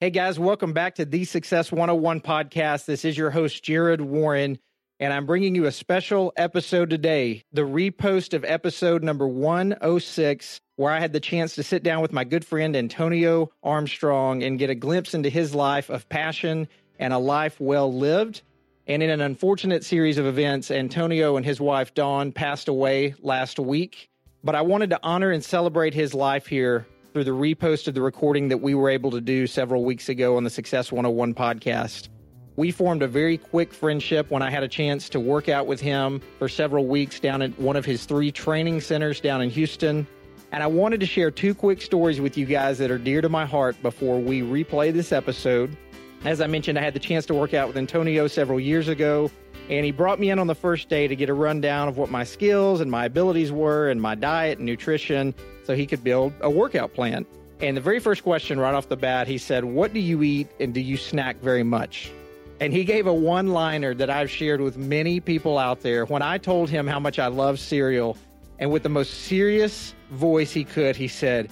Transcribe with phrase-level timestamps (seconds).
[0.00, 2.84] Hey guys, welcome back to the Success 101 podcast.
[2.84, 4.60] This is your host, Jared Warren,
[5.00, 10.92] and I'm bringing you a special episode today the repost of episode number 106, where
[10.92, 14.70] I had the chance to sit down with my good friend Antonio Armstrong and get
[14.70, 16.68] a glimpse into his life of passion
[17.00, 18.42] and a life well lived.
[18.86, 23.58] And in an unfortunate series of events, Antonio and his wife Dawn passed away last
[23.58, 24.08] week.
[24.44, 28.02] But I wanted to honor and celebrate his life here through the repost of the
[28.02, 32.08] recording that we were able to do several weeks ago on the Success 101 podcast.
[32.56, 35.80] We formed a very quick friendship when I had a chance to work out with
[35.80, 40.06] him for several weeks down at one of his three training centers down in Houston.
[40.50, 43.28] And I wanted to share two quick stories with you guys that are dear to
[43.28, 45.76] my heart before we replay this episode.
[46.24, 49.30] As I mentioned, I had the chance to work out with Antonio several years ago,
[49.70, 52.10] and he brought me in on the first day to get a rundown of what
[52.10, 55.32] my skills and my abilities were and my diet and nutrition
[55.68, 57.26] so he could build a workout plan.
[57.60, 60.48] And the very first question right off the bat, he said, What do you eat
[60.58, 62.10] and do you snack very much?
[62.58, 66.22] And he gave a one liner that I've shared with many people out there when
[66.22, 68.16] I told him how much I love cereal.
[68.58, 71.50] And with the most serious voice he could, he said,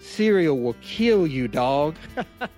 [0.00, 1.96] Cereal will kill you, dog.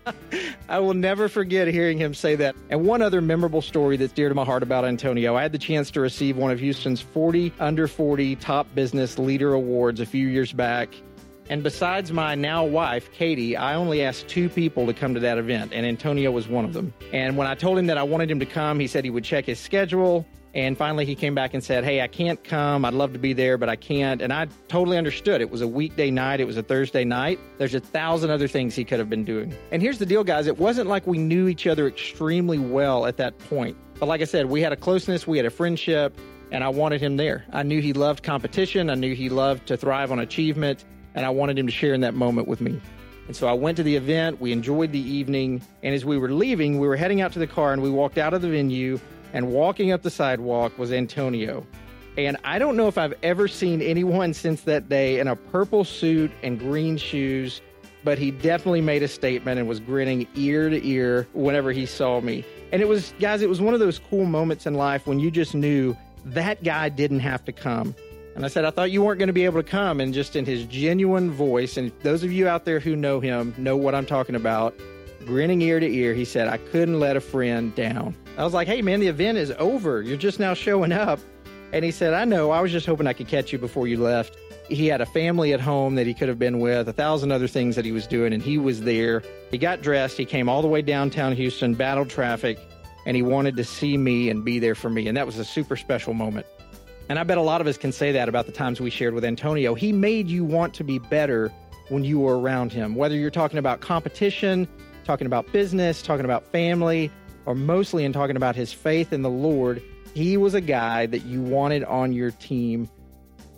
[0.69, 2.55] I will never forget hearing him say that.
[2.71, 5.59] And one other memorable story that's dear to my heart about Antonio I had the
[5.59, 10.29] chance to receive one of Houston's 40 under 40 top business leader awards a few
[10.29, 10.95] years back.
[11.51, 15.39] And besides my now wife, Katie, I only asked two people to come to that
[15.39, 16.95] event, and Antonio was one of them.
[17.13, 19.25] And when I told him that I wanted him to come, he said he would
[19.25, 20.25] check his schedule.
[20.55, 22.85] And finally, he came back and said, Hey, I can't come.
[22.85, 24.21] I'd love to be there, but I can't.
[24.21, 25.41] And I totally understood.
[25.41, 27.41] It was a weekday night, it was a Thursday night.
[27.59, 29.55] There's a thousand other things he could have been doing.
[29.71, 33.17] And here's the deal, guys it wasn't like we knew each other extremely well at
[33.17, 33.77] that point.
[33.99, 36.19] But like I said, we had a closeness, we had a friendship,
[36.51, 37.45] and I wanted him there.
[37.53, 41.31] I knew he loved competition, I knew he loved to thrive on achievement, and I
[41.31, 42.81] wanted him to share in that moment with me.
[43.29, 46.33] And so I went to the event, we enjoyed the evening, and as we were
[46.33, 48.99] leaving, we were heading out to the car and we walked out of the venue
[49.33, 51.67] and walking up the sidewalk was Antonio.
[52.19, 55.85] And I don't know if I've ever seen anyone since that day in a purple
[55.85, 57.63] suit and green shoes,
[58.05, 62.21] but he definitely made a statement and was grinning ear to ear whenever he saw
[62.21, 62.45] me.
[62.71, 65.31] And it was, guys, it was one of those cool moments in life when you
[65.31, 67.95] just knew that guy didn't have to come.
[68.35, 70.01] And I said, I thought you weren't going to be able to come.
[70.01, 73.55] And just in his genuine voice, and those of you out there who know him
[73.59, 74.75] know what I'm talking about,
[75.25, 78.17] grinning ear to ear, he said, I couldn't let a friend down.
[78.39, 80.01] I was like, hey, man, the event is over.
[80.03, 81.21] You're just now showing up.
[81.73, 82.51] And he said, I know.
[82.51, 84.37] I was just hoping I could catch you before you left.
[84.69, 87.49] He had a family at home that he could have been with, a thousand other
[87.49, 89.23] things that he was doing, and he was there.
[89.51, 90.17] He got dressed.
[90.17, 92.59] He came all the way downtown Houston, battled traffic,
[93.05, 95.09] and he wanted to see me and be there for me.
[95.09, 96.47] And that was a super special moment.
[97.09, 99.13] And I bet a lot of us can say that about the times we shared
[99.13, 99.75] with Antonio.
[99.75, 101.53] He made you want to be better
[101.89, 104.69] when you were around him, whether you're talking about competition,
[105.05, 107.11] talking about business, talking about family,
[107.47, 109.83] or mostly in talking about his faith in the Lord,
[110.15, 112.89] he was a guy that you wanted on your team.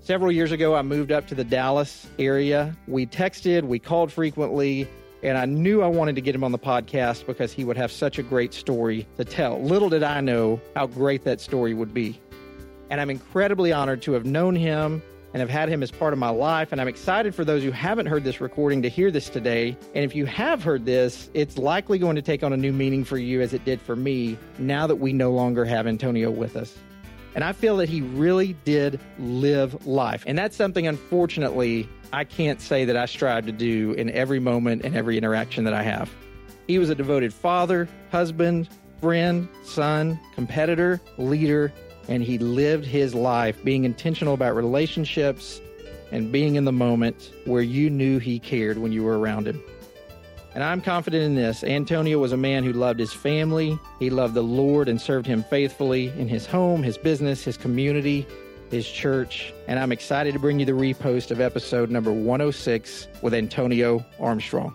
[0.03, 2.77] Several years ago, I moved up to the Dallas area.
[2.87, 4.87] We texted, we called frequently,
[5.23, 7.91] and I knew I wanted to get him on the podcast because he would have
[7.91, 9.63] such a great story to tell.
[9.63, 12.21] Little did I know how great that story would be.
[12.91, 15.03] And I'm incredibly honored to have known him
[15.35, 16.71] and have had him as part of my life.
[16.71, 19.77] And I'm excited for those who haven't heard this recording to hear this today.
[19.93, 23.05] And if you have heard this, it's likely going to take on a new meaning
[23.05, 26.55] for you as it did for me now that we no longer have Antonio with
[26.57, 26.79] us.
[27.35, 30.23] And I feel that he really did live life.
[30.25, 34.85] And that's something, unfortunately, I can't say that I strive to do in every moment
[34.85, 36.09] and every interaction that I have.
[36.69, 38.69] He was a devoted father, husband,
[39.01, 41.73] friend, son, competitor, leader,
[42.09, 45.61] and he lived his life being intentional about relationships
[46.11, 49.63] and being in the moment where you knew he cared when you were around him.
[50.55, 51.65] And I'm confident in this.
[51.65, 55.43] Antonio was a man who loved his family, he loved the Lord and served him
[55.43, 58.27] faithfully in his home, his business, his community,
[58.71, 59.53] his church.
[59.67, 64.73] And I'm excited to bring you the repost of episode number 106 with Antonio Armstrong.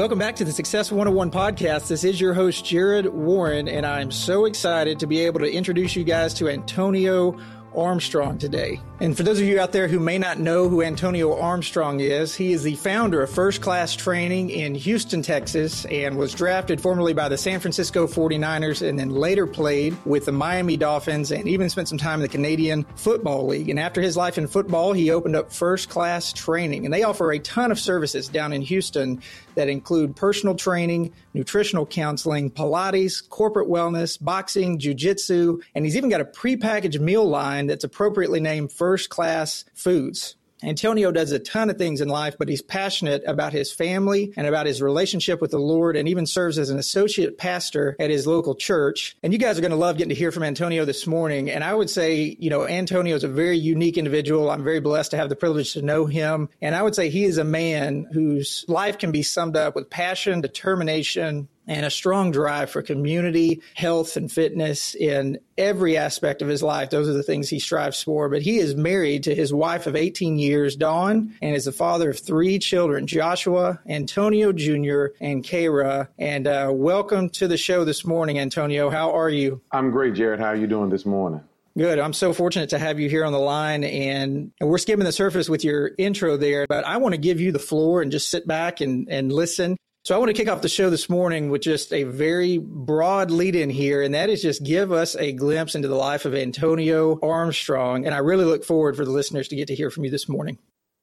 [0.00, 1.88] Welcome back to the Success 101 podcast.
[1.88, 5.94] This is your host, Jared Warren, and I'm so excited to be able to introduce
[5.94, 7.38] you guys to Antonio
[7.76, 8.80] Armstrong today.
[9.00, 12.34] And for those of you out there who may not know who Antonio Armstrong is,
[12.34, 17.14] he is the founder of First Class Training in Houston, Texas, and was drafted formerly
[17.14, 21.70] by the San Francisco 49ers and then later played with the Miami Dolphins and even
[21.70, 23.68] spent some time in the Canadian Football League.
[23.68, 27.32] And after his life in football, he opened up First Class Training, and they offer
[27.32, 29.22] a ton of services down in Houston
[29.60, 36.22] that include personal training, nutritional counseling, Pilates, corporate wellness, boxing, jujitsu, and he's even got
[36.22, 40.36] a prepackaged meal line that's appropriately named First Class Foods.
[40.62, 44.46] Antonio does a ton of things in life, but he's passionate about his family and
[44.46, 48.26] about his relationship with the Lord and even serves as an associate pastor at his
[48.26, 49.16] local church.
[49.22, 51.50] And you guys are going to love getting to hear from Antonio this morning.
[51.50, 54.50] And I would say, you know, Antonio is a very unique individual.
[54.50, 56.48] I'm very blessed to have the privilege to know him.
[56.60, 59.90] And I would say he is a man whose life can be summed up with
[59.90, 66.48] passion, determination, and a strong drive for community, health, and fitness in every aspect of
[66.48, 66.90] his life.
[66.90, 68.28] Those are the things he strives for.
[68.28, 72.10] But he is married to his wife of 18 years, Dawn, and is the father
[72.10, 76.08] of three children, Joshua, Antonio Jr., and Kara.
[76.18, 78.90] And uh, welcome to the show this morning, Antonio.
[78.90, 79.60] How are you?
[79.70, 80.40] I'm great, Jared.
[80.40, 81.40] How are you doing this morning?
[81.78, 82.00] Good.
[82.00, 85.12] I'm so fortunate to have you here on the line and, and we're skimming the
[85.12, 88.28] surface with your intro there, but I want to give you the floor and just
[88.28, 89.76] sit back and, and listen.
[90.02, 93.30] So I want to kick off the show this morning with just a very broad
[93.30, 96.34] lead in here, and that is just give us a glimpse into the life of
[96.34, 98.06] Antonio Armstrong.
[98.06, 100.26] And I really look forward for the listeners to get to hear from you this
[100.26, 100.56] morning.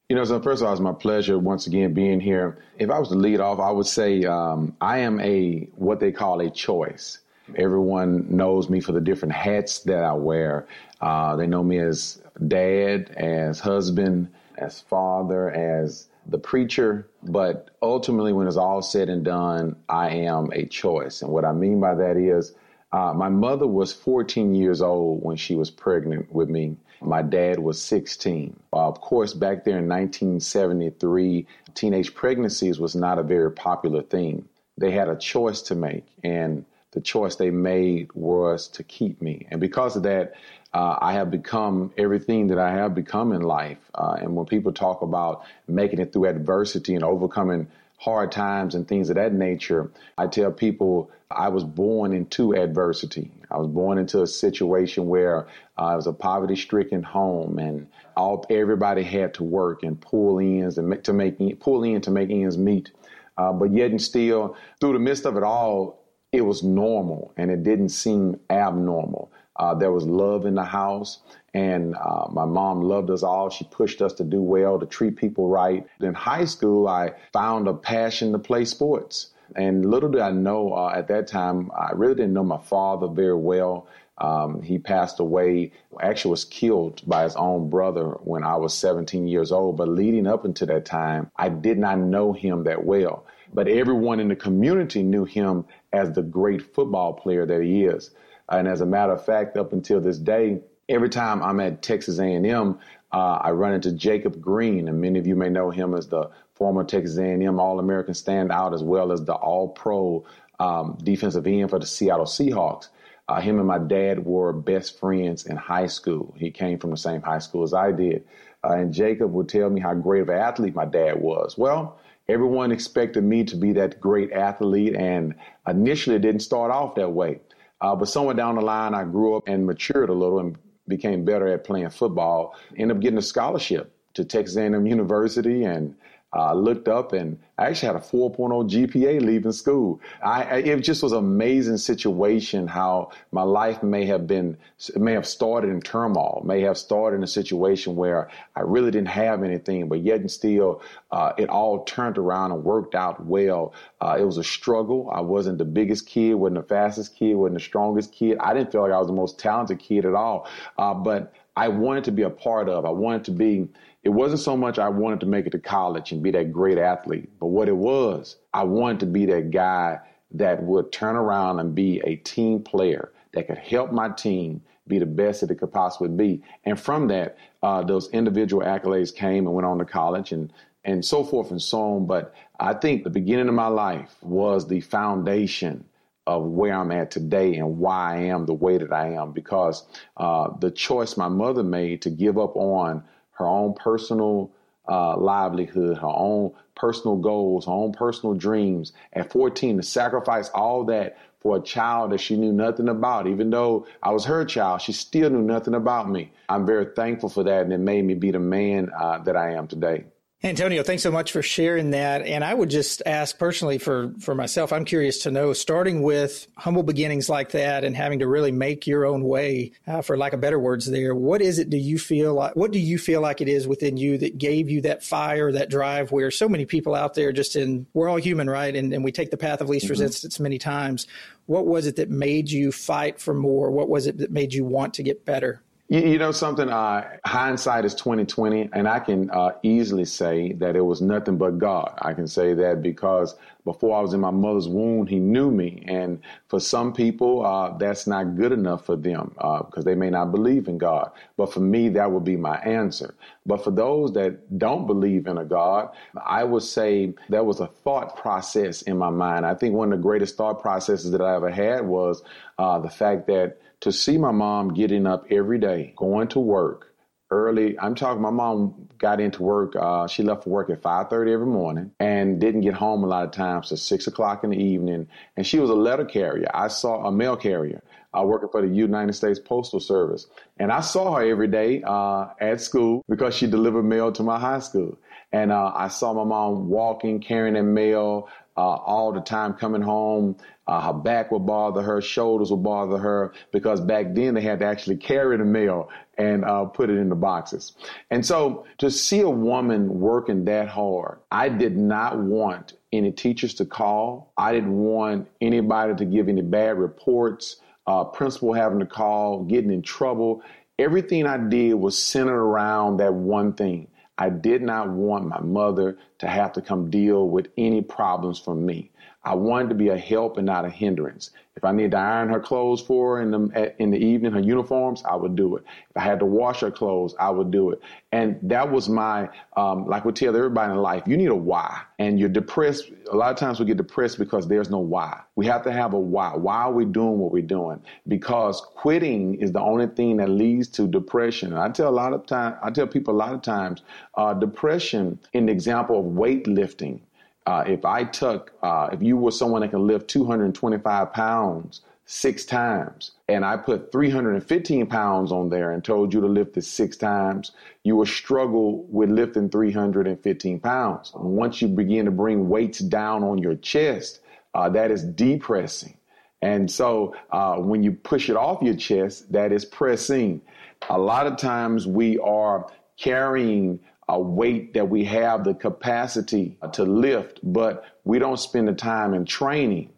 [0.09, 2.57] You know, so first of all, it's my pleasure once again being here.
[2.79, 6.11] If I was to lead off, I would say um, I am a what they
[6.11, 7.19] call a choice.
[7.55, 10.67] Everyone knows me for the different hats that I wear.
[11.01, 18.33] Uh, they know me as dad, as husband, as father, as the preacher, but ultimately,
[18.33, 21.21] when it's all said and done, I am a choice.
[21.21, 22.53] And what I mean by that is,
[22.91, 26.77] uh, my mother was 14 years old when she was pregnant with me.
[27.01, 28.59] My dad was 16.
[28.73, 34.47] Uh, of course, back there in 1973, teenage pregnancies was not a very popular thing.
[34.77, 39.47] They had a choice to make, and the choice they made was to keep me.
[39.51, 40.33] And because of that,
[40.73, 43.79] uh, I have become everything that I have become in life.
[43.95, 47.67] Uh, and when people talk about making it through adversity and overcoming
[47.97, 53.31] hard times and things of that nature, I tell people I was born into adversity.
[53.49, 55.47] I was born into a situation where
[55.77, 60.77] uh, it was a poverty-stricken home, and all everybody had to work and pull ends
[60.77, 62.91] and make, to make pull in to make ends meet.
[63.37, 67.51] Uh, but yet and still, through the midst of it all, it was normal and
[67.51, 69.31] it didn't seem abnormal.
[69.57, 71.19] Uh, there was love in the house,
[71.53, 73.49] and uh, my mom loved us all.
[73.49, 75.85] She pushed us to do well, to treat people right.
[75.99, 79.31] In high school, I found a passion to play sports.
[79.55, 83.07] And little did I know uh, at that time, I really didn't know my father
[83.07, 83.87] very well.
[84.17, 85.71] Um, he passed away,
[86.01, 89.77] actually was killed by his own brother when I was 17 years old.
[89.77, 93.25] But leading up into that time, I did not know him that well.
[93.53, 98.11] But everyone in the community knew him as the great football player that he is.
[98.49, 100.59] And as a matter of fact, up until this day,
[100.89, 102.79] every time I'm at Texas A&M,
[103.11, 106.29] uh, I run into Jacob Green, and many of you may know him as the
[106.53, 110.25] former Texas A&M All-American standout, as well as the All-Pro
[110.59, 112.89] um, defensive end for the Seattle Seahawks.
[113.29, 116.33] Uh, him and my dad were best friends in high school.
[116.37, 118.23] He came from the same high school as I did.
[118.63, 121.57] Uh, and Jacob would tell me how great of an athlete my dad was.
[121.57, 121.99] Well,
[122.29, 125.35] everyone expected me to be that great athlete, and
[125.67, 127.39] initially it didn't start off that way.
[127.81, 130.57] Uh, but somewhere down the line, I grew up and matured a little and
[130.87, 132.55] became better at playing football.
[132.75, 135.95] Ended up getting a scholarship to Texas A&M University and
[136.35, 140.01] uh, looked up and I actually had a 4.0 GPA leaving school.
[140.23, 144.57] I, it just was an amazing situation how my life may have been,
[144.95, 149.07] may have started in turmoil, may have started in a situation where I really didn't
[149.07, 153.73] have anything, but yet and still, uh, it all turned around and worked out well.
[154.01, 155.09] Uh, it was a struggle.
[155.11, 158.37] I wasn't the biggest kid, wasn't the fastest kid, wasn't the strongest kid.
[158.39, 160.47] I didn't feel like I was the most talented kid at all.
[160.77, 162.85] Uh, but I wanted to be a part of.
[162.85, 163.67] I wanted to be
[164.07, 166.77] it wasn't so much I wanted to make it to college and be that great
[166.77, 169.99] athlete, but what it was, I wanted to be that guy
[170.31, 174.97] that would turn around and be a team player that could help my team be
[174.97, 176.41] the best that it could possibly be.
[176.63, 180.53] And from that, uh, those individual accolades came and went on to college and
[180.85, 182.07] and so forth and so on.
[182.07, 185.83] But I think the beginning of my life was the foundation
[186.25, 189.85] of where I'm at today and why I am the way that I am because
[190.15, 193.03] uh, the choice my mother made to give up on
[193.37, 194.51] her own personal
[194.89, 200.85] uh, livelihood, her own personal goals, her own personal dreams at 14 to sacrifice all
[200.85, 203.27] that for a child that she knew nothing about.
[203.27, 206.31] Even though I was her child, she still knew nothing about me.
[206.49, 209.53] I'm very thankful for that, and it made me be the man uh, that I
[209.53, 210.05] am today.
[210.43, 212.21] Antonio, thanks so much for sharing that.
[212.21, 216.47] And I would just ask personally for, for myself, I'm curious to know, starting with
[216.55, 220.33] humble beginnings like that and having to really make your own way, uh, for lack
[220.33, 223.19] of better words there, what is it do you feel like, what do you feel
[223.19, 226.67] like it is within you that gave you that fire, that drive where so many
[226.67, 228.75] people out there just in, we're all human, right?
[228.75, 229.93] And, and we take the path of least mm-hmm.
[229.93, 231.07] resistance many times.
[231.47, 233.71] What was it that made you fight for more?
[233.71, 235.63] What was it that made you want to get better?
[235.89, 236.69] You, you know something?
[236.69, 241.37] Uh, hindsight is twenty twenty, and I can uh, easily say that it was nothing
[241.37, 241.93] but God.
[242.01, 245.83] I can say that because before I was in my mother's womb, He knew me,
[245.87, 250.09] and for some people, uh, that's not good enough for them because uh, they may
[250.09, 251.11] not believe in God.
[251.37, 253.15] But for me, that would be my answer.
[253.45, 255.89] But for those that don't believe in a God,
[256.25, 259.45] I would say there was a thought process in my mind.
[259.45, 262.23] I think one of the greatest thought processes that I ever had was
[262.57, 266.93] uh, the fact that to see my mom getting up every day, going to work
[267.29, 267.77] early.
[267.79, 268.21] I'm talking.
[268.21, 269.75] My mom got into work.
[269.75, 273.25] Uh, she left for work at 5:30 every morning and didn't get home a lot
[273.25, 275.07] of times till six o'clock in the evening.
[275.35, 276.47] And she was a letter carrier.
[276.53, 277.83] I saw a mail carrier.
[278.17, 280.25] Uh, working for the United States Postal Service,
[280.57, 284.39] and I saw her every day uh, at school because she delivered mail to my
[284.39, 284.97] high school.
[285.33, 288.29] And uh, I saw my mom walking, carrying that mail
[288.61, 290.35] all the time, coming home.
[290.67, 294.59] Uh, her back would bother her, shoulders would bother her because back then they had
[294.59, 297.73] to actually carry the mail and uh, put it in the boxes.
[298.11, 303.53] And so to see a woman working that hard, I did not want any teachers
[303.55, 304.33] to call.
[304.37, 307.57] I didn't want anybody to give any bad reports.
[307.85, 310.41] Uh, principal having to call, getting in trouble.
[310.77, 313.87] Everything I did was centered around that one thing.
[314.17, 318.65] I did not want my mother to have to come deal with any problems from
[318.65, 318.91] me.
[319.23, 321.31] I wanted to be a help and not a hindrance.
[321.57, 324.39] If I needed to iron her clothes for her in the in the evening, her
[324.39, 325.63] uniforms, I would do it.
[325.89, 327.81] If I had to wash her clothes, I would do it.
[328.11, 331.81] And that was my um, like we tell everybody in life, you need a why.
[331.97, 332.91] And you're depressed.
[333.11, 335.19] A lot of times we get depressed because there's no why.
[335.35, 336.35] We have to have a why.
[336.35, 337.81] Why are we doing what we're doing?
[338.07, 341.53] Because quitting is the only thing that leads to depression.
[341.53, 343.81] And I tell a lot of time, I tell people a lot of times,
[344.15, 347.01] uh, depression in the example of weightlifting
[347.47, 352.43] uh, if I took, uh, if you were someone that can lift 225 pounds six
[352.43, 356.97] times, and I put 315 pounds on there and told you to lift it six
[356.97, 361.13] times, you will struggle with lifting 315 pounds.
[361.15, 364.19] Once you begin to bring weights down on your chest,
[364.53, 365.95] uh, that is depressing.
[366.41, 370.41] And so uh, when you push it off your chest, that is pressing.
[370.89, 376.83] A lot of times we are carrying a weight that we have the capacity to
[376.83, 379.91] lift, but we don't spend the time in training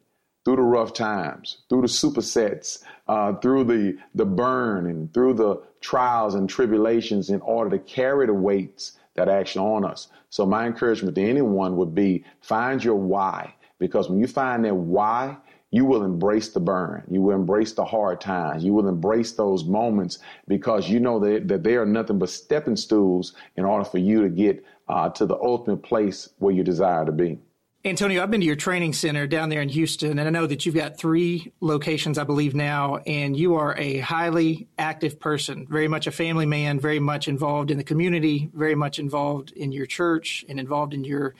[0.43, 5.61] through the rough times, through the supersets, uh, through the, the burn, and through the
[5.81, 10.07] trials and tribulations in order to carry the weights that are actually on us.
[10.29, 14.75] So, my encouragement to anyone would be find your why, because when you find that
[14.75, 15.37] why,
[15.71, 17.03] you will embrace the burn.
[17.09, 18.63] You will embrace the hard times.
[18.63, 22.75] You will embrace those moments because you know that, that they are nothing but stepping
[22.75, 27.05] stools in order for you to get uh, to the ultimate place where you desire
[27.05, 27.37] to be.
[27.85, 30.65] Antonio, I've been to your training center down there in Houston, and I know that
[30.65, 35.87] you've got three locations, I believe, now, and you are a highly active person, very
[35.87, 39.85] much a family man, very much involved in the community, very much involved in your
[39.85, 41.35] church, and involved in your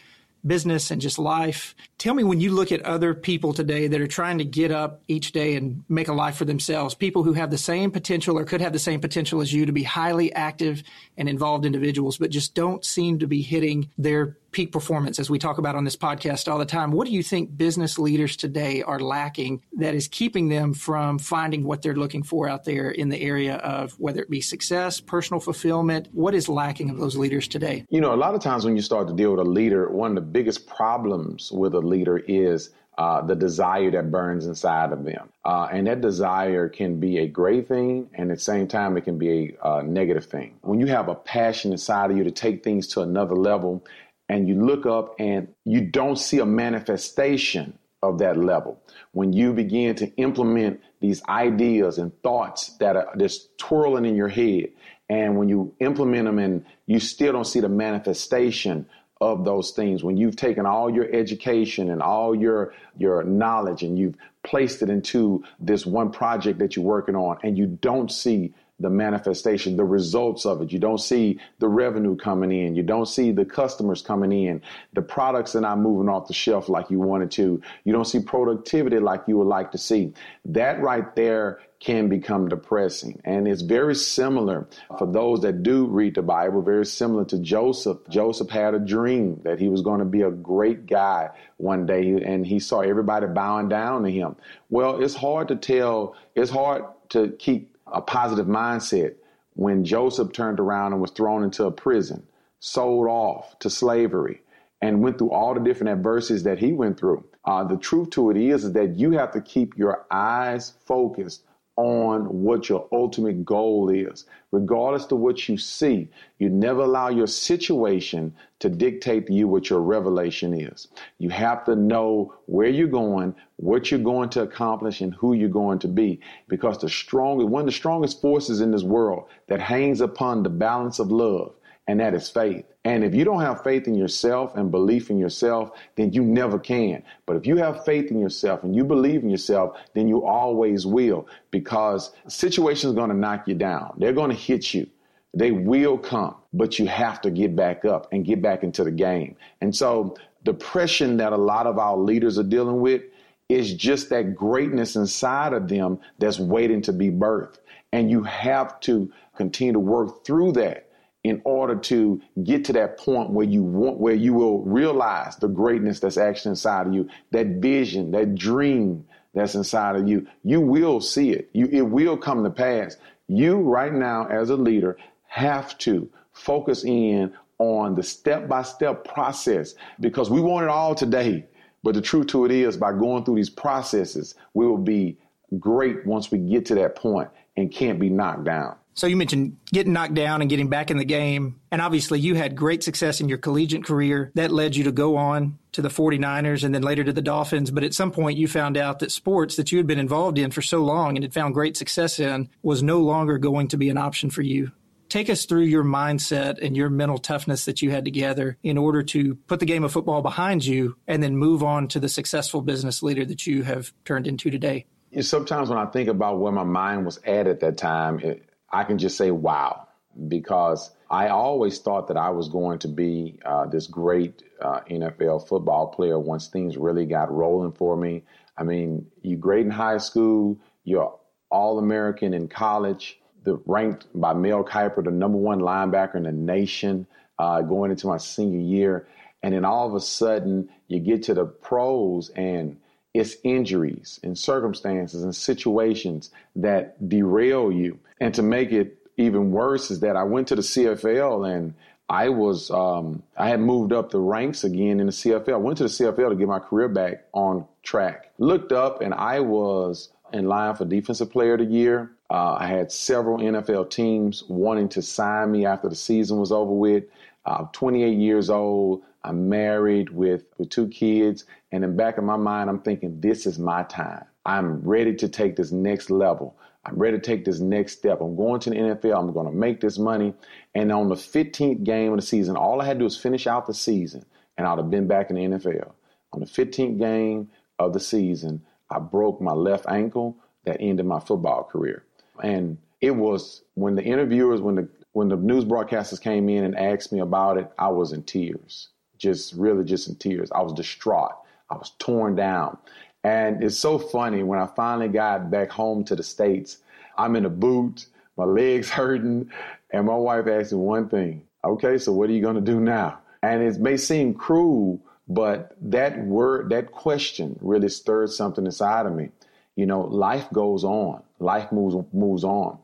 [0.45, 1.75] business and just life.
[1.97, 5.01] Tell me when you look at other people today that are trying to get up
[5.07, 8.45] each day and make a life for themselves, people who have the same potential or
[8.45, 10.83] could have the same potential as you to be highly active
[11.17, 15.39] and involved individuals, but just don't seem to be hitting their peak performance, as we
[15.39, 16.91] talk about on this podcast all the time.
[16.91, 21.63] What do you think business leaders today are lacking that is keeping them from finding
[21.63, 25.39] what they're looking for out there in the area of whether it be success, personal
[25.39, 26.09] fulfillment?
[26.11, 27.85] What is lacking of those leaders today?
[27.89, 30.11] You know, a lot of times when you start to deal with a leader, one
[30.11, 35.05] of the biggest problems with a leader is uh, the desire that burns inside of
[35.05, 35.29] them.
[35.45, 39.05] Uh, and that desire can be a great thing, and at the same time, it
[39.05, 40.59] can be a uh, negative thing.
[40.63, 43.85] When you have a passion inside of you to take things to another level,
[44.29, 48.81] and you look up and you don't see a manifestation of that level.
[49.11, 54.29] When you begin to implement these ideas and thoughts that are just twirling in your
[54.29, 54.69] head,
[55.09, 58.85] and when you implement them and you still don't see the manifestation
[59.19, 63.97] of those things, when you've taken all your education and all your your knowledge and
[63.97, 68.53] you've placed it into this one project that you're working on and you don't see
[68.79, 70.71] the manifestation, the results of it.
[70.71, 72.75] You don't see the revenue coming in.
[72.75, 74.61] You don't see the customers coming in.
[74.93, 77.61] The products are not moving off the shelf like you wanted to.
[77.83, 80.13] You don't see productivity like you would like to see.
[80.45, 83.21] That right there can become depressing.
[83.23, 84.67] And it's very similar
[84.97, 87.99] for those that do read the Bible, very similar to Joseph.
[88.09, 92.21] Joseph had a dream that he was going to be a great guy one day,
[92.25, 94.35] and he saw everybody bowing down to him.
[94.69, 99.15] Well, it's hard to tell, it's hard to keep a positive mindset
[99.53, 102.23] when Joseph turned around and was thrown into a prison,
[102.59, 104.41] sold off to slavery,
[104.81, 107.23] and went through all the different adversities that he went through.
[107.45, 111.43] Uh, the truth to it is, is that you have to keep your eyes focused
[111.79, 114.25] on what your ultimate goal is.
[114.51, 119.69] Regardless of what you see, you never allow your situation to dictate to you what
[119.69, 120.89] your revelation is.
[121.19, 125.47] You have to know where you're going, what you're going to accomplish, and who you're
[125.47, 126.19] going to be.
[126.49, 130.49] Because the strongest, one of the strongest forces in this world that hangs upon the
[130.49, 131.53] balance of love
[131.87, 132.65] and that is faith.
[132.85, 136.57] And if you don't have faith in yourself and belief in yourself, then you never
[136.57, 137.03] can.
[137.25, 140.85] But if you have faith in yourself and you believe in yourself, then you always
[140.85, 143.95] will because situations are going to knock you down.
[143.97, 144.87] They're going to hit you.
[145.33, 148.91] They will come, but you have to get back up and get back into the
[148.91, 149.35] game.
[149.61, 153.03] And so depression that a lot of our leaders are dealing with
[153.49, 157.57] is just that greatness inside of them that's waiting to be birthed.
[157.91, 160.88] And you have to continue to work through that
[161.23, 165.47] in order to get to that point where you want where you will realize the
[165.47, 170.61] greatness that's actually inside of you that vision that dream that's inside of you you
[170.61, 171.49] will see it.
[171.53, 172.97] You it will come to pass.
[173.27, 174.97] You right now as a leader
[175.27, 181.45] have to focus in on the step-by-step process because we want it all today.
[181.83, 185.17] But the truth to it is by going through these processes we will be
[185.59, 189.57] great once we get to that point and can't be knocked down so you mentioned
[189.71, 191.59] getting knocked down and getting back in the game.
[191.71, 194.31] And obviously you had great success in your collegiate career.
[194.35, 197.71] That led you to go on to the 49ers and then later to the Dolphins.
[197.71, 200.51] But at some point you found out that sports that you had been involved in
[200.51, 203.89] for so long and had found great success in was no longer going to be
[203.89, 204.71] an option for you.
[205.07, 209.01] Take us through your mindset and your mental toughness that you had together in order
[209.03, 212.61] to put the game of football behind you and then move on to the successful
[212.61, 214.85] business leader that you have turned into today.
[215.21, 218.83] Sometimes when I think about where my mind was at at that time, it, I
[218.83, 219.87] can just say wow
[220.27, 225.47] because I always thought that I was going to be uh, this great uh, NFL
[225.47, 228.23] football player once things really got rolling for me.
[228.57, 231.17] I mean, you're great in high school, you're
[231.49, 236.31] all American in college, the ranked by Mel Kiper, the number one linebacker in the
[236.31, 237.07] nation,
[237.37, 239.07] uh, going into my senior year.
[239.41, 242.77] And then all of a sudden, you get to the pros and
[243.19, 247.99] it's injuries and circumstances and situations that derail you.
[248.21, 251.73] And to make it even worse is that I went to the CFL and
[252.07, 255.53] I was um, I had moved up the ranks again in the CFL.
[255.53, 258.31] I went to the CFL to get my career back on track.
[258.37, 262.11] Looked up and I was in line for Defensive Player of the Year.
[262.29, 266.71] Uh, I had several NFL teams wanting to sign me after the season was over
[266.71, 267.03] with.
[267.45, 269.03] I'm 28 years old.
[269.23, 271.45] I'm married with, with two kids.
[271.71, 274.25] And in back of my mind, I'm thinking, this is my time.
[274.45, 276.57] I'm ready to take this next level.
[276.85, 278.21] I'm ready to take this next step.
[278.21, 279.19] I'm going to the NFL.
[279.19, 280.33] I'm going to make this money.
[280.73, 283.47] And on the 15th game of the season, all I had to do was finish
[283.47, 284.25] out the season,
[284.57, 285.91] and I'd have been back in the NFL.
[286.31, 291.19] On the 15th game of the season, I broke my left ankle that ended my
[291.19, 292.05] football career.
[292.41, 296.77] And it was when the interviewers, when the when the news broadcasters came in and
[296.77, 300.49] asked me about it, I was in tears just really just in tears.
[300.51, 301.35] I was distraught.
[301.69, 302.77] I was torn down.
[303.23, 306.77] And it's so funny when I finally got back home to the States,
[307.17, 309.51] I'm in a boot, my legs hurting,
[309.91, 311.43] and my wife asked me one thing.
[311.63, 313.19] Okay, so what are you going to do now?
[313.43, 319.13] And it may seem cruel, but that word, that question really stirred something inside of
[319.13, 319.29] me.
[319.75, 322.79] You know, life goes on, life moves moves on,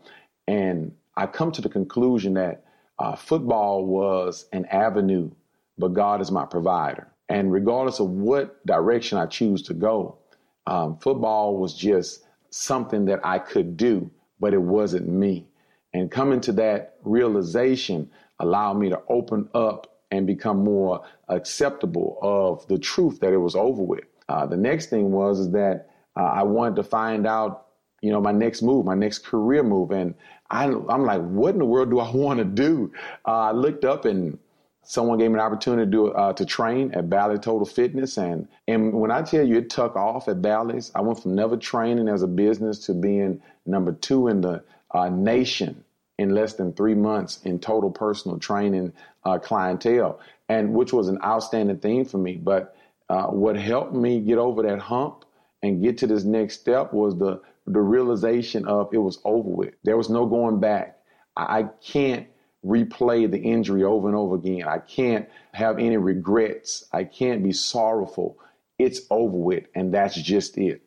[0.48, 2.64] and I come to the conclusion that
[3.00, 5.32] uh, football was an avenue
[5.78, 7.08] but God is my provider.
[7.30, 10.20] And regardless of what direction I choose to go,
[10.68, 14.10] um, football was just something that I could do,
[14.40, 15.48] but it wasn't me.
[15.94, 18.10] And coming to that realization
[18.40, 23.56] allowed me to open up and become more acceptable of the truth that it was
[23.56, 24.06] over with.
[24.30, 27.68] Uh, the next thing was is that uh, I wanted to find out,
[28.02, 30.16] you know, my next move, my next career move, and
[30.50, 32.92] I, am like, what in the world do I want to do?
[33.28, 34.38] Uh, I looked up and
[34.86, 38.48] someone gave me an opportunity to do uh, to train at Bally Total Fitness, and
[38.68, 42.08] and when I tell you it took off at Bally's, I went from never training
[42.08, 45.84] as a business to being number two in the uh, nation
[46.18, 48.94] in less than three months in total personal training
[49.26, 52.38] uh, clientele, and which was an outstanding thing for me.
[52.38, 52.76] But
[53.10, 55.26] uh, what helped me get over that hump
[55.62, 59.74] and get to this next step was the the realization of it was over with.
[59.84, 61.00] There was no going back.
[61.36, 62.28] I, I can't
[62.66, 64.64] replay the injury over and over again.
[64.68, 66.86] I can't have any regrets.
[66.92, 68.40] I can't be sorrowful.
[68.80, 70.82] It's over with, and that's just it.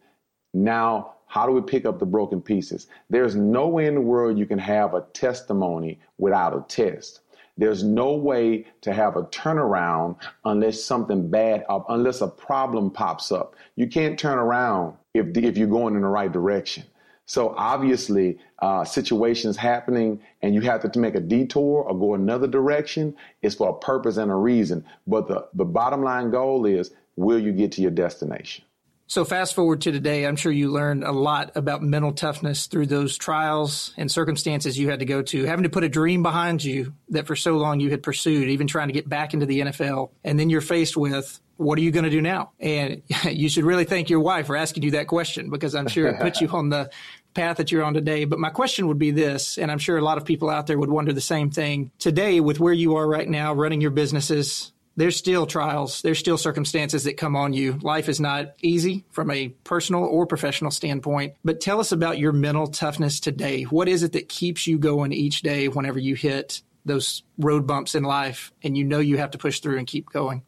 [0.53, 2.87] Now, how do we pick up the broken pieces?
[3.11, 7.21] There's no way in the world you can have a testimony without a test.
[7.57, 13.57] There's no way to have a turnaround unless something bad, unless a problem pops up.
[13.75, 16.85] You can't turn around if, if you're going in the right direction.
[17.29, 22.47] So obviously, uh, situations happening and you have to make a detour or go another
[22.47, 24.83] direction is for a purpose and a reason.
[25.07, 28.65] But the, the bottom line goal is, will you get to your destination?
[29.09, 32.87] So fast forward to today, I'm sure you learned a lot about mental toughness through
[32.87, 36.65] those trials and circumstances you had to go to, having to put a dream behind
[36.65, 39.61] you that for so long you had pursued, even trying to get back into the
[39.61, 40.11] NFL.
[40.25, 42.53] And then you're faced with, what are you going to do now?
[42.61, 46.09] And you should really thank your wife for asking you that question because I'm sure
[46.09, 46.91] it put you on the
[47.35, 48.25] path that you're on today.
[48.25, 50.79] But my question would be this, and I'm sure a lot of people out there
[50.79, 51.91] would wonder the same thing.
[51.99, 56.37] Today, with where you are right now, running your businesses, there's still trials, there's still
[56.37, 57.79] circumstances that come on you.
[57.83, 61.35] Life is not easy from a personal or professional standpoint.
[61.45, 63.63] But tell us about your mental toughness today.
[63.63, 67.95] What is it that keeps you going each day whenever you hit those road bumps
[67.95, 70.43] in life and you know you have to push through and keep going?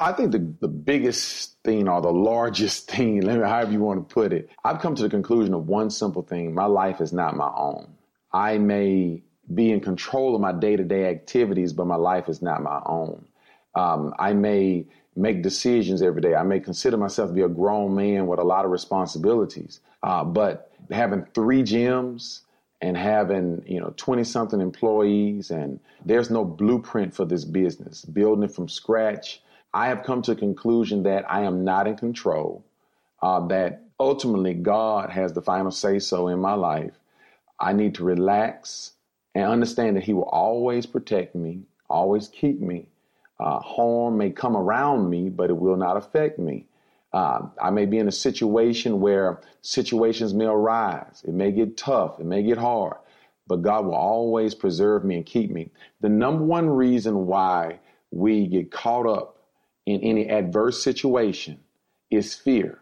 [0.00, 4.32] I think the, the biggest thing or the largest thing, however you want to put
[4.32, 7.50] it, I've come to the conclusion of one simple thing my life is not my
[7.54, 7.94] own.
[8.32, 12.42] I may be in control of my day to day activities, but my life is
[12.42, 13.26] not my own.
[13.74, 16.34] Um, I may make decisions every day.
[16.34, 19.80] I may consider myself to be a grown man with a lot of responsibilities.
[20.02, 22.40] Uh, but having three gyms
[22.80, 28.44] and having you know 20 something employees and there's no blueprint for this business building
[28.44, 29.40] it from scratch
[29.76, 32.64] i have come to a conclusion that i am not in control
[33.22, 36.94] uh, that ultimately god has the final say so in my life
[37.60, 38.92] i need to relax
[39.34, 42.88] and understand that he will always protect me always keep me
[43.40, 46.66] uh, harm may come around me, but it will not affect me.
[47.12, 51.22] Uh, I may be in a situation where situations may arise.
[51.26, 52.20] It may get tough.
[52.20, 52.96] It may get hard,
[53.46, 55.70] but God will always preserve me and keep me.
[56.00, 59.35] The number one reason why we get caught up
[59.86, 61.60] in any adverse situation
[62.10, 62.80] is fear.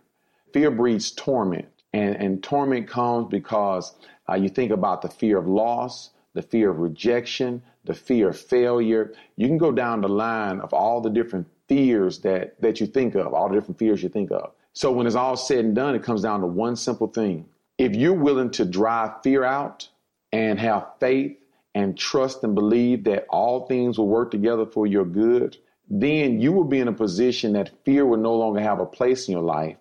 [0.53, 3.95] Fear breeds torment, and, and torment comes because
[4.29, 8.39] uh, you think about the fear of loss, the fear of rejection, the fear of
[8.39, 9.13] failure.
[9.37, 13.15] You can go down the line of all the different fears that, that you think
[13.15, 14.53] of, all the different fears you think of.
[14.73, 17.47] So when it's all said and done, it comes down to one simple thing.
[17.79, 19.89] If you're willing to drive fear out
[20.33, 21.37] and have faith
[21.75, 25.57] and trust and believe that all things will work together for your good,
[25.89, 29.29] then you will be in a position that fear will no longer have a place
[29.29, 29.77] in your life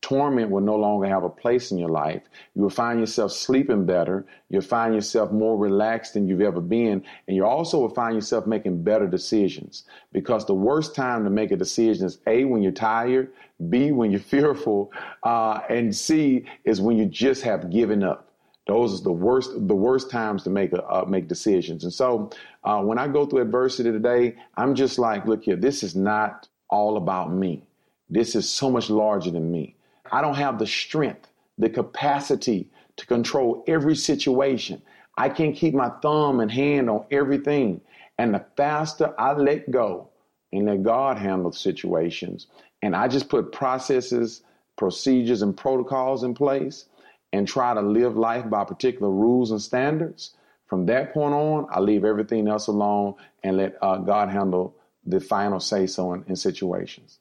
[0.00, 2.22] torment will no longer have a place in your life.
[2.54, 4.26] You will find yourself sleeping better.
[4.48, 7.04] You'll find yourself more relaxed than you've ever been.
[7.26, 11.50] And you also will find yourself making better decisions because the worst time to make
[11.50, 13.32] a decision is A, when you're tired,
[13.68, 14.92] B, when you're fearful,
[15.24, 18.27] uh, and C is when you just have given up.
[18.68, 21.84] Those are the worst, the worst times to make uh, make decisions.
[21.84, 22.30] And so,
[22.64, 26.46] uh, when I go through adversity today, I'm just like, look here, this is not
[26.68, 27.66] all about me.
[28.10, 29.74] This is so much larger than me.
[30.12, 34.82] I don't have the strength, the capacity to control every situation.
[35.16, 37.80] I can't keep my thumb and hand on everything.
[38.18, 40.10] And the faster I let go
[40.52, 42.48] and let God handle situations,
[42.82, 44.42] and I just put processes,
[44.76, 46.84] procedures, and protocols in place
[47.32, 50.34] and try to live life by particular rules and standards,
[50.66, 55.20] from that point on, I leave everything else alone and let uh, God handle the
[55.20, 57.18] final say so in, in situations.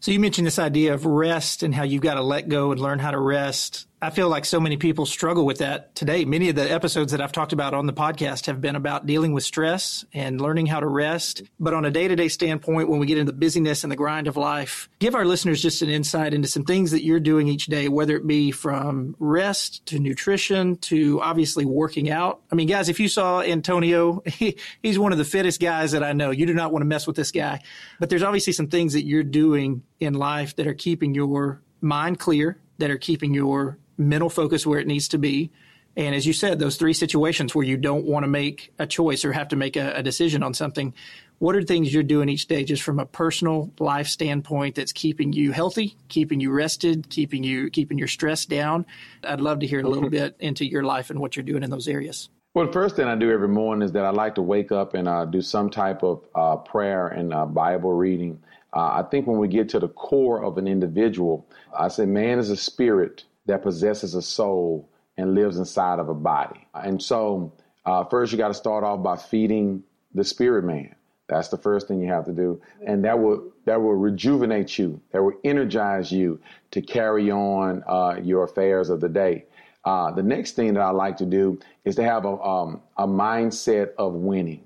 [0.00, 2.80] So you mentioned this idea of rest and how you've got to let go and
[2.80, 3.86] learn how to rest.
[4.02, 6.24] I feel like so many people struggle with that today.
[6.24, 9.34] Many of the episodes that I've talked about on the podcast have been about dealing
[9.34, 11.42] with stress and learning how to rest.
[11.58, 13.96] But on a day to day standpoint, when we get into the busyness and the
[13.96, 17.46] grind of life, give our listeners just an insight into some things that you're doing
[17.46, 22.40] each day, whether it be from rest to nutrition to obviously working out.
[22.50, 26.02] I mean, guys, if you saw Antonio, he, he's one of the fittest guys that
[26.02, 26.30] I know.
[26.30, 27.60] You do not want to mess with this guy.
[27.98, 32.18] But there's obviously some things that you're doing in life that are keeping your mind
[32.18, 35.50] clear, that are keeping your mental focus where it needs to be.
[35.96, 39.24] And as you said, those three situations where you don't want to make a choice
[39.24, 40.94] or have to make a, a, decision on something,
[41.38, 45.32] what are things you're doing each day just from a personal life standpoint that's keeping
[45.32, 48.86] you healthy, keeping you rested, keeping you keeping your stress down?
[49.24, 51.70] I'd love to hear a little bit into your life and what you're doing in
[51.70, 52.28] those areas.
[52.54, 54.94] Well, the first thing I do every morning is that I like to wake up
[54.94, 58.40] and uh, do some type of uh, prayer and uh, Bible reading.
[58.72, 62.38] Uh, I think when we get to the core of an individual, I say man
[62.38, 66.66] is a spirit that possesses a soul and lives inside of a body.
[66.72, 67.52] And so,
[67.84, 69.82] uh, first, you got to start off by feeding
[70.14, 70.94] the spirit man.
[71.28, 75.00] That's the first thing you have to do, and that will that will rejuvenate you.
[75.12, 76.40] That will energize you
[76.72, 79.44] to carry on uh, your affairs of the day.
[79.84, 83.06] Uh, the next thing that I like to do is to have a um, a
[83.06, 84.64] mindset of winning.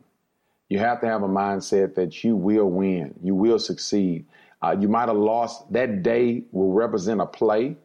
[0.71, 4.25] You have to have a mindset that you will win, you will succeed.
[4.63, 7.77] Uh, you might have lost that day will represent a play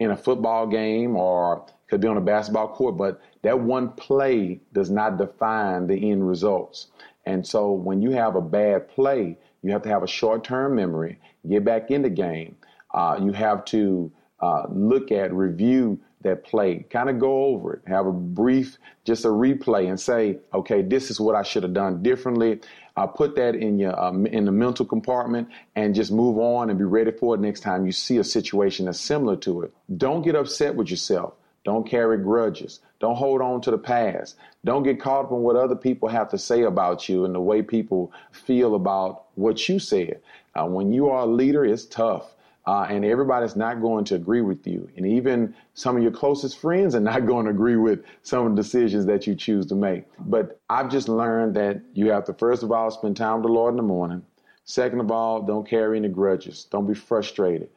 [0.00, 4.60] in a football game or could be on a basketball court, but that one play
[4.72, 6.88] does not define the end results.
[7.26, 10.74] And so when you have a bad play, you have to have a short term
[10.74, 12.56] memory, get back in the game.
[12.92, 17.82] Uh, you have to uh, look at, review that play, kind of go over it,
[17.86, 21.74] have a brief, just a replay, and say, okay, this is what I should have
[21.74, 22.60] done differently.
[22.96, 26.78] Uh, put that in your um, in the mental compartment and just move on and
[26.78, 29.74] be ready for it next time you see a situation that's similar to it.
[29.96, 31.34] Don't get upset with yourself.
[31.64, 32.80] Don't carry grudges.
[33.00, 34.36] Don't hold on to the past.
[34.64, 37.40] Don't get caught up in what other people have to say about you and the
[37.40, 40.20] way people feel about what you said.
[40.54, 42.33] Uh, when you are a leader, it's tough.
[42.66, 44.88] Uh, and everybody's not going to agree with you.
[44.96, 48.56] And even some of your closest friends are not going to agree with some of
[48.56, 50.04] the decisions that you choose to make.
[50.18, 53.52] But I've just learned that you have to, first of all, spend time with the
[53.52, 54.22] Lord in the morning.
[54.64, 56.64] Second of all, don't carry any grudges.
[56.70, 57.68] Don't be frustrated.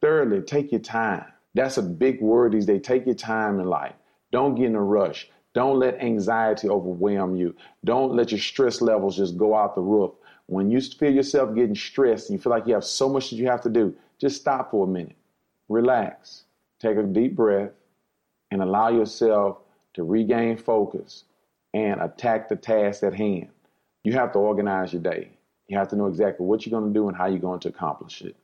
[0.00, 1.24] Thirdly, take your time.
[1.54, 2.82] That's a big word these days.
[2.82, 3.94] Take your time in life.
[4.30, 5.28] Don't get in a rush.
[5.54, 7.56] Don't let anxiety overwhelm you.
[7.84, 10.12] Don't let your stress levels just go out the roof.
[10.46, 13.36] When you feel yourself getting stressed and you feel like you have so much that
[13.36, 15.16] you have to do, just stop for a minute.
[15.68, 16.44] Relax.
[16.80, 17.70] Take a deep breath
[18.50, 19.58] and allow yourself
[19.94, 21.24] to regain focus
[21.74, 23.48] and attack the task at hand.
[24.04, 25.30] You have to organize your day.
[25.66, 27.68] You have to know exactly what you're going to do and how you're going to
[27.68, 28.36] accomplish it.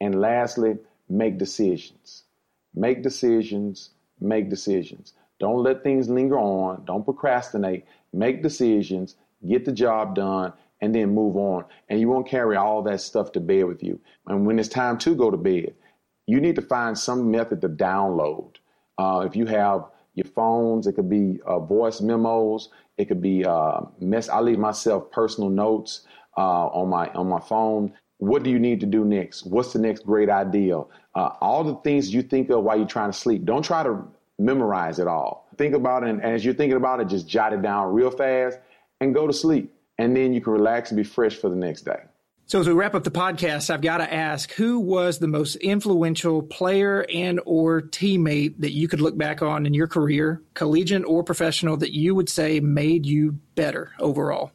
[0.00, 2.24] And lastly, make decisions.
[2.74, 3.90] Make decisions,
[4.20, 5.12] make decisions.
[5.38, 6.84] Don't let things linger on.
[6.84, 7.84] Don't procrastinate.
[8.12, 9.16] Make decisions,
[9.46, 11.64] get the job done, and then move on.
[11.88, 13.98] And you won't carry all that stuff to bed with you.
[14.26, 15.74] And when it's time to go to bed,
[16.26, 18.56] you need to find some method to download.
[18.98, 22.68] Uh, if you have your phones, it could be uh, voice memos,
[22.98, 24.28] it could be uh, mess.
[24.28, 26.02] I leave myself personal notes
[26.36, 27.92] uh, on my on my phone.
[28.18, 29.46] What do you need to do next?
[29.46, 30.78] What's the next great idea?
[31.14, 33.44] Uh, all the things you think of while you're trying to sleep.
[33.44, 34.04] Don't try to
[34.38, 35.48] memorize it all.
[35.58, 38.58] Think about it, and as you're thinking about it, just jot it down real fast
[39.00, 39.71] and go to sleep.
[39.98, 42.00] And then you can relax and be fresh for the next day.
[42.46, 45.56] So as we wrap up the podcast, I've got to ask who was the most
[45.56, 51.04] influential player and or teammate that you could look back on in your career, collegiate
[51.06, 54.52] or professional, that you would say made you better overall?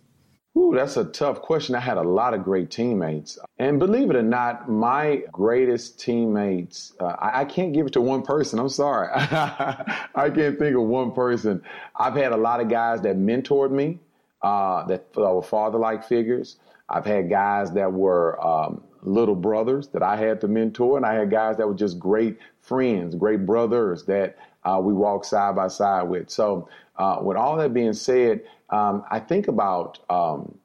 [0.57, 1.75] Ooh, that's a tough question.
[1.75, 3.37] I had a lot of great teammates.
[3.59, 8.01] And believe it or not, my greatest teammates, uh, I, I, can't give it to
[8.01, 8.57] one person.
[8.57, 9.09] I'm sorry.
[9.13, 11.61] I can't think of one person.
[11.95, 13.99] I've had a lot of guys that mentored me,
[14.41, 16.57] uh, that were father like figures.
[16.89, 21.15] I've had guys that were um, little brothers that I had to mentor, and I
[21.15, 25.67] had guys that were just great friends, great brothers that uh, we walked side by
[25.67, 26.29] side with.
[26.29, 30.57] So, uh, with all that being said, um, I think about um,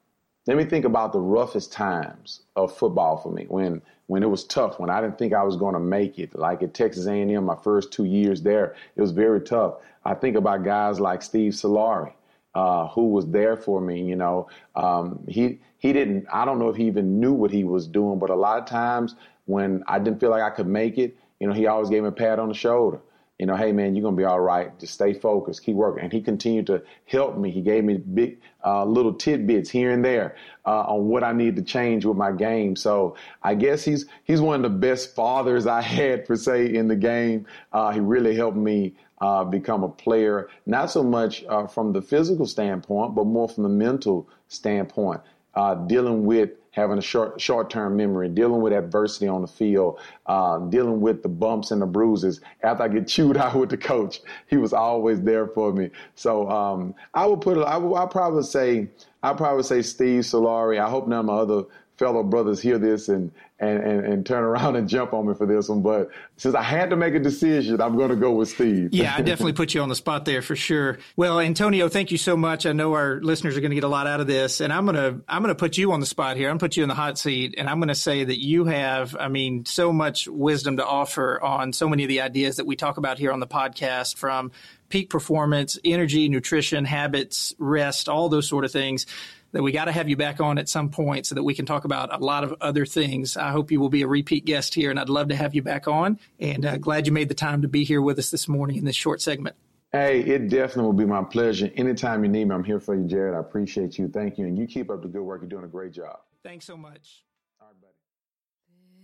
[0.45, 4.43] let me think about the roughest times of football for me when when it was
[4.43, 7.45] tough when I didn't think I was going to make it like at Texas A&M
[7.45, 11.53] my first two years there it was very tough I think about guys like Steve
[11.53, 12.11] Solari
[12.55, 16.69] uh, who was there for me you know um, he he didn't I don't know
[16.69, 19.99] if he even knew what he was doing but a lot of times when I
[19.99, 22.39] didn't feel like I could make it you know he always gave me a pat
[22.39, 23.01] on the shoulder
[23.39, 24.77] you know, hey man, you're gonna be all right.
[24.79, 26.03] Just stay focused, keep working.
[26.03, 27.49] And he continued to help me.
[27.49, 30.35] He gave me big uh, little tidbits here and there
[30.65, 32.75] uh, on what I need to change with my game.
[32.75, 36.87] So I guess he's he's one of the best fathers I had per se in
[36.87, 37.47] the game.
[37.71, 42.01] Uh, he really helped me uh, become a player, not so much uh, from the
[42.01, 45.21] physical standpoint, but more from the mental standpoint,
[45.55, 49.97] uh, dealing with having a short short term memory, dealing with adversity on the field,
[50.25, 52.41] uh, dealing with the bumps and the bruises.
[52.63, 55.89] After I get chewed out with the coach, he was always there for me.
[56.15, 58.89] So um, I would put I would I probably say
[59.23, 60.81] I probably say Steve Solari.
[60.81, 61.63] I hope none of my other
[61.97, 65.45] fellow brothers hear this and, and, and, and, turn around and jump on me for
[65.45, 65.81] this one.
[65.81, 68.89] But since I had to make a decision, I'm going to go with Steve.
[68.91, 70.97] yeah, I definitely put you on the spot there for sure.
[71.15, 72.65] Well, Antonio, thank you so much.
[72.65, 74.85] I know our listeners are going to get a lot out of this, and I'm
[74.85, 76.47] going to I'm going to put you on the spot here.
[76.49, 78.41] I'm going to put you in the hot seat, and I'm going to say that
[78.41, 82.57] you have, I mean, so much wisdom to offer on so many of the ideas
[82.57, 84.51] that we talk about here on the podcast, from
[84.89, 89.05] peak performance, energy, nutrition, habits, rest, all those sort of things
[89.53, 91.65] that we got to have you back on at some point so that we can
[91.65, 93.37] talk about a lot of other things.
[93.37, 95.61] I hope you will be a repeat guest here, and I'd love to have you
[95.61, 96.19] back on.
[96.39, 98.85] And uh, glad you made the time to be here with us this morning in
[98.85, 99.55] this short segment.
[99.91, 101.71] Hey, it definitely will be my pleasure.
[101.75, 103.35] Anytime you need me, I'm here for you, Jared.
[103.35, 104.07] I appreciate you.
[104.07, 104.47] Thank you.
[104.47, 105.41] And you keep up the good work.
[105.41, 106.19] You're doing a great job.
[106.41, 107.23] Thanks so much.
[107.61, 107.93] All right, buddy.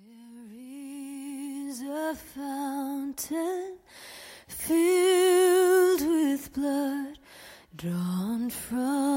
[0.07, 3.77] There is a fountain
[4.47, 7.19] filled with blood
[7.75, 9.08] drawn from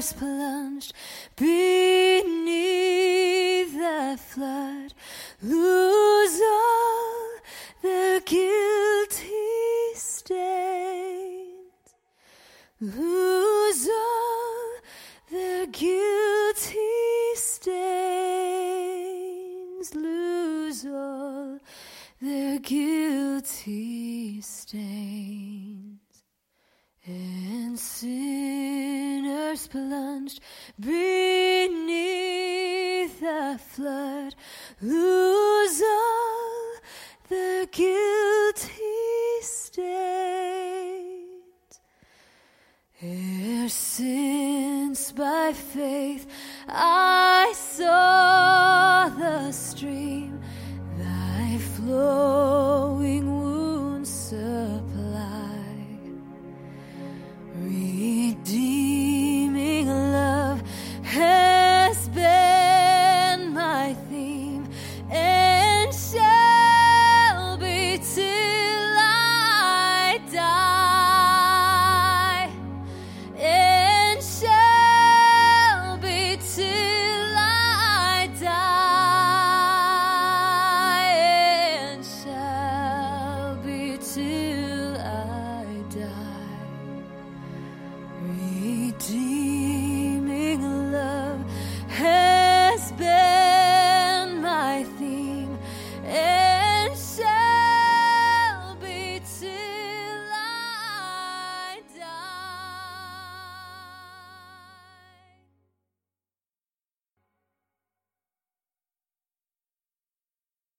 [0.00, 0.49] sinners plunged